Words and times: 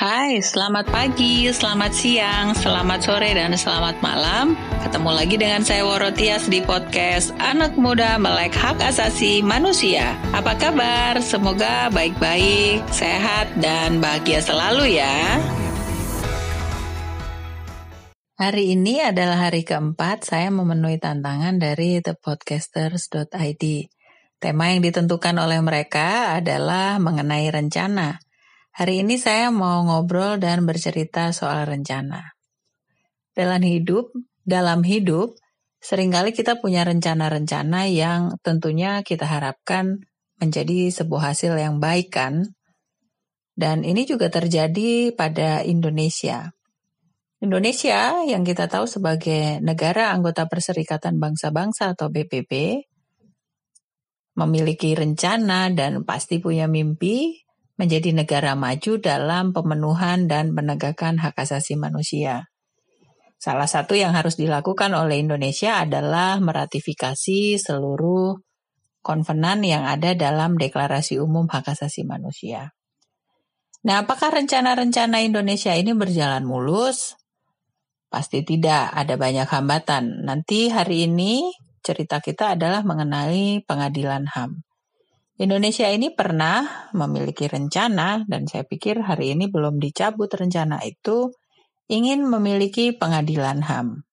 Hai, 0.00 0.40
selamat 0.40 0.88
pagi, 0.88 1.44
selamat 1.52 1.92
siang, 1.92 2.56
selamat 2.56 3.04
sore, 3.04 3.36
dan 3.36 3.52
selamat 3.52 4.00
malam. 4.00 4.56
Ketemu 4.80 5.10
lagi 5.12 5.36
dengan 5.36 5.60
saya 5.60 5.84
Worotias 5.84 6.48
di 6.48 6.64
podcast 6.64 7.36
Anak 7.36 7.76
Muda 7.76 8.16
Melek 8.16 8.56
Hak 8.56 8.80
Asasi 8.80 9.44
Manusia. 9.44 10.16
Apa 10.32 10.56
kabar? 10.56 11.20
Semoga 11.20 11.92
baik-baik, 11.92 12.80
sehat, 12.88 13.52
dan 13.60 14.00
bahagia 14.00 14.40
selalu 14.40 14.96
ya. 14.96 15.36
Hari 18.40 18.72
ini 18.72 19.04
adalah 19.04 19.52
hari 19.52 19.68
keempat 19.68 20.24
saya 20.24 20.48
memenuhi 20.48 20.96
tantangan 20.96 21.60
dari 21.60 22.00
thepodcasters.id. 22.00 23.64
Tema 24.40 24.64
yang 24.72 24.80
ditentukan 24.80 25.36
oleh 25.36 25.60
mereka 25.60 26.40
adalah 26.40 26.96
mengenai 26.96 27.52
rencana. 27.52 28.29
Hari 28.70 29.02
ini 29.02 29.18
saya 29.18 29.50
mau 29.50 29.82
ngobrol 29.82 30.38
dan 30.38 30.62
bercerita 30.62 31.34
soal 31.34 31.66
rencana. 31.66 32.38
Dalam 33.34 33.62
hidup, 33.66 34.14
dalam 34.46 34.86
hidup, 34.86 35.34
sering 35.82 36.14
kali 36.14 36.30
kita 36.30 36.62
punya 36.62 36.86
rencana-rencana 36.86 37.90
yang 37.90 38.38
tentunya 38.46 39.02
kita 39.02 39.26
harapkan 39.26 40.06
menjadi 40.38 40.94
sebuah 40.94 41.34
hasil 41.34 41.58
yang 41.58 41.82
baik 41.82 42.14
kan? 42.14 42.54
Dan 43.58 43.82
ini 43.82 44.06
juga 44.06 44.30
terjadi 44.30 45.12
pada 45.18 45.66
Indonesia. 45.66 46.54
Indonesia 47.42 48.22
yang 48.22 48.46
kita 48.46 48.70
tahu 48.70 48.86
sebagai 48.86 49.58
negara 49.64 50.14
anggota 50.14 50.46
Perserikatan 50.46 51.18
Bangsa-Bangsa 51.18 51.96
atau 51.96 52.12
BPB 52.12 52.84
memiliki 54.38 54.94
rencana 54.94 55.72
dan 55.74 56.04
pasti 56.04 56.38
punya 56.38 56.70
mimpi 56.70 57.34
menjadi 57.80 58.12
negara 58.12 58.52
maju 58.52 59.00
dalam 59.00 59.56
pemenuhan 59.56 60.28
dan 60.28 60.52
penegakan 60.52 61.16
hak 61.16 61.40
asasi 61.40 61.80
manusia. 61.80 62.52
Salah 63.40 63.64
satu 63.64 63.96
yang 63.96 64.12
harus 64.12 64.36
dilakukan 64.36 64.92
oleh 64.92 65.24
Indonesia 65.24 65.80
adalah 65.80 66.36
meratifikasi 66.44 67.56
seluruh 67.56 68.36
konvenan 69.00 69.64
yang 69.64 69.88
ada 69.88 70.12
dalam 70.12 70.60
Deklarasi 70.60 71.16
Umum 71.16 71.48
Hak 71.48 71.72
Asasi 71.72 72.04
Manusia. 72.04 72.76
Nah, 73.80 74.04
apakah 74.04 74.28
rencana-rencana 74.28 75.24
Indonesia 75.24 75.72
ini 75.72 75.96
berjalan 75.96 76.44
mulus? 76.44 77.16
Pasti 78.12 78.44
tidak, 78.44 78.92
ada 78.92 79.16
banyak 79.16 79.48
hambatan. 79.48 80.28
Nanti 80.28 80.68
hari 80.68 81.08
ini 81.08 81.48
cerita 81.80 82.20
kita 82.20 82.60
adalah 82.60 82.84
mengenai 82.84 83.64
pengadilan 83.64 84.28
HAM. 84.28 84.60
Indonesia 85.40 85.88
ini 85.88 86.12
pernah 86.12 86.92
memiliki 86.92 87.48
rencana 87.48 88.28
dan 88.28 88.44
saya 88.44 88.68
pikir 88.68 89.00
hari 89.00 89.32
ini 89.32 89.48
belum 89.48 89.80
dicabut 89.80 90.28
rencana 90.28 90.84
itu 90.84 91.32
ingin 91.88 92.28
memiliki 92.28 92.92
pengadilan 92.92 93.64
HAM. 93.64 94.04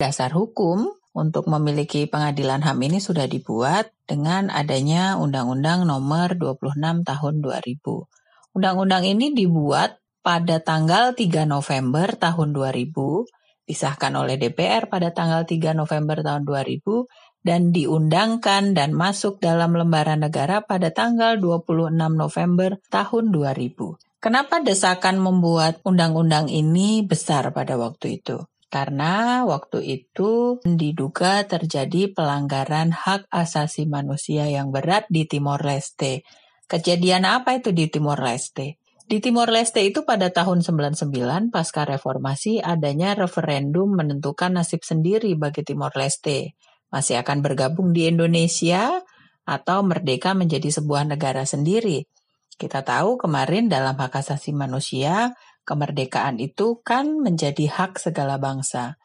Dasar 0.00 0.32
hukum 0.32 0.88
untuk 1.12 1.52
memiliki 1.52 2.08
pengadilan 2.08 2.64
HAM 2.64 2.80
ini 2.80 2.96
sudah 2.96 3.28
dibuat 3.28 3.92
dengan 4.08 4.48
adanya 4.48 5.20
Undang-Undang 5.20 5.84
Nomor 5.84 6.40
26 6.40 6.80
Tahun 7.04 7.34
2000. 7.44 8.56
Undang-undang 8.56 9.04
ini 9.04 9.36
dibuat 9.36 10.00
pada 10.24 10.64
tanggal 10.64 11.12
3 11.12 11.44
November 11.44 12.16
tahun 12.16 12.56
2000, 12.56 13.28
disahkan 13.68 14.16
oleh 14.16 14.40
DPR 14.40 14.88
pada 14.88 15.12
tanggal 15.12 15.44
3 15.44 15.76
November 15.76 16.24
tahun 16.24 16.48
2000 16.48 17.29
dan 17.40 17.72
diundangkan 17.72 18.76
dan 18.76 18.92
masuk 18.92 19.40
dalam 19.40 19.72
lembaran 19.72 20.20
negara 20.20 20.60
pada 20.60 20.92
tanggal 20.92 21.40
26 21.40 21.92
November 21.96 22.76
tahun 22.92 23.24
2000. 23.32 24.20
Kenapa 24.20 24.60
desakan 24.60 25.16
membuat 25.16 25.80
undang-undang 25.80 26.52
ini 26.52 27.00
besar 27.00 27.48
pada 27.56 27.80
waktu 27.80 28.20
itu? 28.20 28.44
Karena 28.70 29.42
waktu 29.48 29.82
itu 29.82 30.60
diduga 30.62 31.42
terjadi 31.48 32.12
pelanggaran 32.12 32.92
hak 32.92 33.26
asasi 33.32 33.88
manusia 33.88 34.46
yang 34.46 34.70
berat 34.70 35.08
di 35.10 35.24
Timor 35.26 35.64
Leste. 35.64 36.22
Kejadian 36.70 37.26
apa 37.26 37.58
itu 37.58 37.72
di 37.72 37.90
Timor 37.90 38.20
Leste? 38.22 38.78
Di 39.10 39.18
Timor 39.18 39.50
Leste 39.50 39.82
itu 39.82 40.06
pada 40.06 40.30
tahun 40.30 40.62
99 40.62 41.50
pasca 41.50 41.82
reformasi 41.82 42.62
adanya 42.62 43.18
referendum 43.18 43.90
menentukan 43.90 44.54
nasib 44.54 44.86
sendiri 44.86 45.34
bagi 45.34 45.66
Timor 45.66 45.90
Leste 45.98 46.54
masih 46.90 47.22
akan 47.22 47.40
bergabung 47.40 47.94
di 47.94 48.10
Indonesia 48.10 49.02
atau 49.46 49.82
merdeka 49.82 50.36
menjadi 50.36 50.68
sebuah 50.68 51.06
negara 51.06 51.42
sendiri. 51.42 52.06
Kita 52.60 52.84
tahu 52.84 53.16
kemarin 53.16 53.72
dalam 53.72 53.96
hak 53.96 54.20
asasi 54.20 54.52
manusia, 54.52 55.32
kemerdekaan 55.64 56.36
itu 56.42 56.84
kan 56.84 57.18
menjadi 57.18 57.66
hak 57.70 57.96
segala 57.96 58.36
bangsa. 58.36 59.00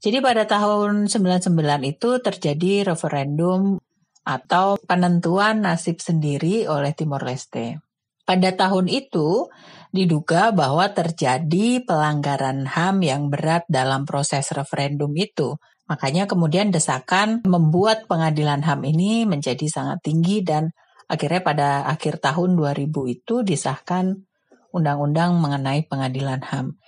Jadi 0.00 0.20
pada 0.24 0.48
tahun 0.48 1.08
99 1.08 1.52
itu 1.84 2.10
terjadi 2.20 2.92
referendum 2.92 3.80
atau 4.24 4.80
penentuan 4.80 5.64
nasib 5.64 6.00
sendiri 6.00 6.64
oleh 6.64 6.96
Timor 6.96 7.24
Leste. 7.24 7.80
Pada 8.24 8.56
tahun 8.56 8.88
itu 8.88 9.52
diduga 9.92 10.48
bahwa 10.56 10.88
terjadi 10.96 11.84
pelanggaran 11.84 12.64
HAM 12.64 13.04
yang 13.04 13.28
berat 13.28 13.68
dalam 13.68 14.08
proses 14.08 14.48
referendum 14.56 15.12
itu. 15.12 15.60
Makanya 15.84 16.24
kemudian 16.24 16.72
desakan 16.72 17.44
membuat 17.44 18.08
pengadilan 18.08 18.64
HAM 18.64 18.88
ini 18.88 19.28
menjadi 19.28 19.68
sangat 19.68 20.00
tinggi 20.00 20.40
dan 20.40 20.72
akhirnya 21.12 21.44
pada 21.44 21.68
akhir 21.84 22.24
tahun 22.24 22.56
2000 22.56 22.88
itu 22.88 23.44
disahkan 23.44 24.24
undang-undang 24.72 25.36
mengenai 25.36 25.84
pengadilan 25.84 26.40
HAM. 26.40 26.80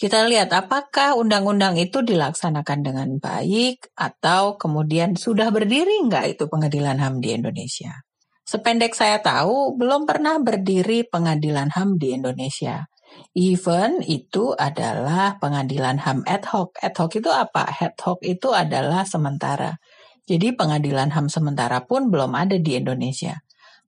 Kita 0.00 0.24
lihat 0.24 0.50
apakah 0.56 1.12
undang-undang 1.14 1.76
itu 1.76 2.00
dilaksanakan 2.00 2.78
dengan 2.80 3.08
baik 3.20 3.92
atau 3.92 4.56
kemudian 4.56 5.12
sudah 5.12 5.52
berdiri 5.52 6.00
enggak 6.00 6.40
itu 6.40 6.48
pengadilan 6.48 6.96
HAM 6.96 7.20
di 7.20 7.36
Indonesia. 7.36 8.00
Sependek 8.48 8.98
saya 8.98 9.22
tahu, 9.22 9.78
belum 9.78 10.10
pernah 10.10 10.40
berdiri 10.42 11.06
pengadilan 11.06 11.70
HAM 11.70 12.02
di 12.02 12.16
Indonesia. 12.18 12.88
Even 13.34 14.02
itu 14.02 14.54
adalah 14.58 15.38
pengadilan 15.38 16.02
HAM 16.02 16.26
ad 16.26 16.44
hoc. 16.50 16.74
Ad 16.82 16.98
hoc 16.98 17.14
itu 17.14 17.30
apa? 17.30 17.66
Ad 17.70 17.94
hoc 18.02 18.18
itu 18.26 18.50
adalah 18.50 19.06
sementara. 19.06 19.78
Jadi 20.26 20.54
pengadilan 20.54 21.14
HAM 21.14 21.30
sementara 21.30 21.86
pun 21.86 22.10
belum 22.10 22.34
ada 22.34 22.58
di 22.58 22.78
Indonesia. 22.78 23.38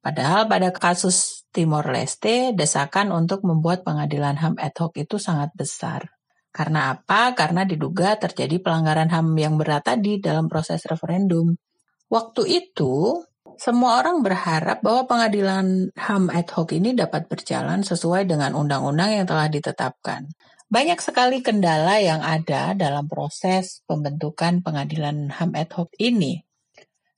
Padahal 0.03 0.51
pada 0.51 0.75
kasus 0.75 1.47
Timor 1.55 1.87
Leste, 1.91 2.51
desakan 2.55 3.15
untuk 3.15 3.47
membuat 3.47 3.87
pengadilan 3.87 4.39
HAM 4.39 4.55
ad 4.59 4.75
hoc 4.75 4.99
itu 4.99 5.19
sangat 5.19 5.55
besar. 5.55 6.11
Karena 6.53 6.93
apa? 6.93 7.33
Karena 7.33 7.63
diduga 7.63 8.19
terjadi 8.19 8.59
pelanggaran 8.59 9.09
HAM 9.09 9.33
yang 9.39 9.55
berat 9.55 9.87
tadi 9.87 10.19
dalam 10.19 10.51
proses 10.51 10.83
referendum. 10.85 11.55
Waktu 12.13 12.43
itu, 12.45 13.25
semua 13.59 14.01
orang 14.01 14.21
berharap 14.21 14.81
bahwa 14.81 15.09
pengadilan 15.09 15.91
HAM 15.97 16.31
ad 16.31 16.49
hoc 16.53 16.73
ini 16.77 16.93
dapat 16.93 17.27
berjalan 17.27 17.83
sesuai 17.83 18.29
dengan 18.29 18.53
undang-undang 18.55 19.13
yang 19.13 19.27
telah 19.27 19.49
ditetapkan. 19.51 20.29
Banyak 20.73 21.05
sekali 21.05 21.45
kendala 21.45 22.01
yang 22.01 22.25
ada 22.25 22.73
dalam 22.73 23.05
proses 23.05 23.85
pembentukan 23.85 24.65
pengadilan 24.65 25.29
HAM 25.29 25.53
ad 25.53 25.71
hoc 25.77 25.93
ini. 26.01 26.41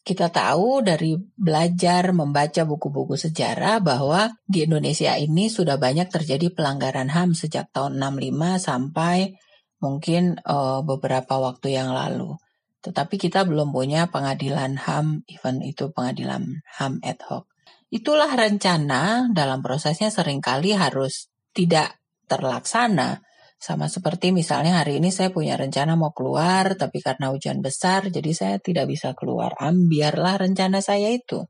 Kita 0.05 0.29
tahu 0.29 0.85
dari 0.85 1.17
belajar 1.17 2.13
membaca 2.13 2.67
buku-buku 2.69 3.17
sejarah 3.17 3.81
bahwa 3.81 4.29
di 4.45 4.69
Indonesia 4.69 5.17
ini 5.17 5.49
sudah 5.49 5.81
banyak 5.81 6.13
terjadi 6.13 6.53
pelanggaran 6.53 7.09
HAM 7.09 7.33
sejak 7.33 7.73
tahun 7.73 7.97
65 7.97 8.61
sampai 8.61 9.33
mungkin 9.81 10.37
uh, 10.45 10.85
beberapa 10.85 11.41
waktu 11.41 11.77
yang 11.81 11.93
lalu. 11.93 12.37
Tetapi 12.85 13.17
kita 13.17 13.49
belum 13.49 13.73
punya 13.73 14.13
pengadilan 14.13 14.77
HAM, 14.77 15.25
even 15.25 15.65
itu 15.65 15.89
pengadilan 15.89 16.61
HAM 16.77 17.01
ad 17.01 17.17
hoc. 17.25 17.49
Itulah 17.89 18.29
rencana 18.29 19.33
dalam 19.33 19.65
prosesnya 19.65 20.13
sering 20.13 20.45
kali 20.45 20.77
harus 20.77 21.33
tidak 21.57 21.97
terlaksana. 22.29 23.25
Sama 23.57 23.89
seperti 23.89 24.37
misalnya 24.37 24.85
hari 24.85 25.01
ini 25.01 25.09
saya 25.09 25.33
punya 25.33 25.57
rencana 25.57 25.97
mau 25.97 26.13
keluar, 26.13 26.77
tapi 26.77 27.01
karena 27.01 27.33
hujan 27.33 27.65
besar, 27.65 28.13
jadi 28.13 28.31
saya 28.37 28.57
tidak 28.61 28.93
bisa 28.93 29.17
keluar. 29.17 29.57
Ambiarlah 29.57 30.45
rencana 30.45 30.85
saya 30.85 31.09
itu. 31.09 31.41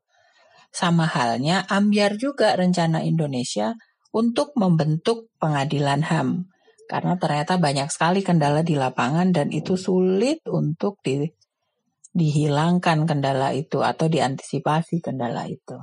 Sama 0.71 1.11
halnya, 1.11 1.67
ambiar 1.67 2.15
juga 2.15 2.55
rencana 2.55 3.03
Indonesia 3.03 3.75
untuk 4.15 4.55
membentuk 4.55 5.35
pengadilan 5.43 6.07
HAM 6.07 6.55
karena 6.85 7.17
ternyata 7.17 7.57
banyak 7.57 7.89
sekali 7.89 8.21
kendala 8.21 8.61
di 8.61 8.77
lapangan 8.77 9.33
dan 9.33 9.49
itu 9.51 9.75
sulit 9.75 10.45
untuk 10.49 11.01
di, 11.01 11.25
dihilangkan 12.13 13.09
kendala 13.09 13.57
itu 13.57 13.81
atau 13.81 14.07
diantisipasi 14.07 15.01
kendala 15.01 15.49
itu. 15.49 15.81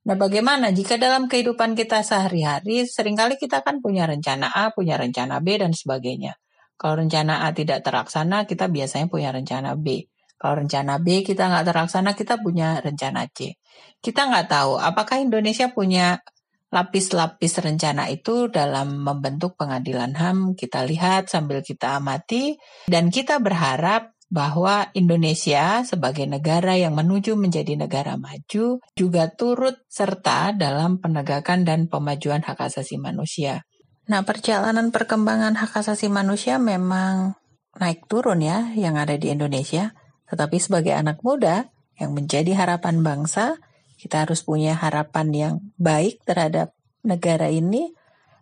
Nah, 0.00 0.16
bagaimana 0.16 0.72
jika 0.72 0.96
dalam 0.96 1.28
kehidupan 1.28 1.76
kita 1.76 2.00
sehari-hari 2.00 2.88
sering 2.88 3.14
kali 3.14 3.36
kita 3.36 3.60
kan 3.60 3.84
punya 3.84 4.08
rencana 4.08 4.48
A, 4.48 4.72
punya 4.72 4.96
rencana 4.96 5.44
B 5.44 5.60
dan 5.60 5.76
sebagainya. 5.76 6.40
Kalau 6.80 7.04
rencana 7.04 7.44
A 7.44 7.52
tidak 7.52 7.84
terlaksana, 7.84 8.48
kita 8.48 8.72
biasanya 8.72 9.12
punya 9.12 9.28
rencana 9.28 9.76
B. 9.76 10.08
Kalau 10.40 10.64
rencana 10.64 10.96
B 10.96 11.20
kita 11.20 11.52
nggak 11.52 11.68
terlaksana, 11.68 12.16
kita 12.16 12.40
punya 12.40 12.80
rencana 12.80 13.28
C. 13.28 13.60
Kita 14.00 14.32
nggak 14.32 14.48
tahu 14.48 14.80
apakah 14.80 15.20
Indonesia 15.20 15.68
punya 15.68 16.24
lapis-lapis 16.70 17.58
rencana 17.58 18.06
itu 18.08 18.46
dalam 18.46 19.02
membentuk 19.02 19.58
pengadilan 19.58 20.14
HAM 20.14 20.54
kita 20.54 20.86
lihat 20.86 21.26
sambil 21.26 21.60
kita 21.66 21.98
amati. 21.98 22.56
Dan 22.86 23.10
kita 23.10 23.42
berharap 23.42 24.14
bahwa 24.30 24.86
Indonesia 24.94 25.82
sebagai 25.82 26.22
negara 26.30 26.78
yang 26.78 26.94
menuju 26.94 27.34
menjadi 27.34 27.74
negara 27.74 28.14
maju 28.14 28.78
juga 28.94 29.22
turut 29.34 29.82
serta 29.90 30.54
dalam 30.54 31.02
penegakan 31.02 31.66
dan 31.66 31.90
pemajuan 31.90 32.46
hak 32.46 32.70
asasi 32.70 32.96
manusia. 33.02 33.66
Nah, 34.06 34.22
perjalanan 34.22 34.94
perkembangan 34.94 35.58
hak 35.58 35.82
asasi 35.82 36.06
manusia 36.06 36.62
memang 36.62 37.34
naik 37.78 38.06
turun 38.06 38.42
ya 38.42 38.70
yang 38.78 38.94
ada 38.94 39.18
di 39.18 39.34
Indonesia, 39.34 39.94
tetapi 40.30 40.62
sebagai 40.62 40.94
anak 40.94 41.22
muda 41.26 41.66
yang 41.98 42.14
menjadi 42.14 42.54
harapan 42.54 43.02
bangsa, 43.02 43.58
kita 44.00 44.24
harus 44.24 44.40
punya 44.40 44.72
harapan 44.72 45.28
yang 45.28 45.54
baik 45.76 46.24
terhadap 46.24 46.72
negara 47.04 47.52
ini 47.52 47.92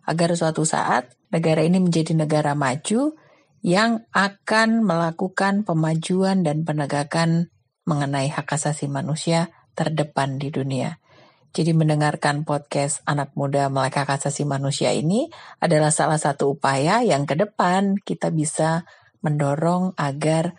agar 0.07 0.31
suatu 0.31 0.63
saat 0.63 1.11
negara 1.35 1.59
ini 1.59 1.83
menjadi 1.83 2.15
negara 2.15 2.55
maju 2.55 3.19
yang 3.59 4.07
akan 4.15 4.87
melakukan 4.87 5.67
pemajuan 5.67 6.47
dan 6.47 6.63
penegakan 6.63 7.51
mengenai 7.83 8.31
hak 8.31 8.47
asasi 8.55 8.87
manusia 8.87 9.51
terdepan 9.75 10.39
di 10.39 10.47
dunia. 10.47 11.03
Jadi 11.51 11.75
mendengarkan 11.75 12.47
podcast 12.47 13.03
anak 13.03 13.35
muda 13.35 13.67
melek 13.67 13.99
hak 13.99 14.21
asasi 14.21 14.47
manusia 14.47 14.95
ini 14.95 15.27
adalah 15.59 15.91
salah 15.91 16.21
satu 16.21 16.55
upaya 16.55 17.03
yang 17.03 17.27
ke 17.27 17.35
depan 17.35 17.99
kita 17.99 18.31
bisa 18.31 18.87
mendorong 19.19 19.91
agar 19.99 20.55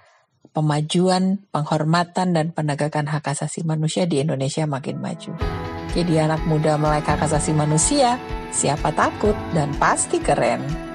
pemajuan, 0.50 1.42
penghormatan, 1.54 2.34
dan 2.34 2.46
penegakan 2.50 3.06
hak 3.06 3.30
asasi 3.30 3.62
manusia 3.62 4.04
di 4.04 4.22
Indonesia 4.22 4.66
makin 4.66 4.98
maju. 4.98 5.32
Jadi 5.90 6.22
anak 6.22 6.42
muda 6.46 6.78
melek 6.78 7.06
hak 7.06 7.26
asasi 7.26 7.50
manusia, 7.50 8.18
siapa 8.54 8.94
takut 8.94 9.34
dan 9.54 9.74
pasti 9.78 10.22
keren. 10.22 10.89